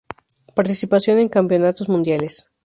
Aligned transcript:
Participación 0.55 1.19
en 1.19 1.29
Campeonatos 1.29 1.87
Mundiales 1.87 2.49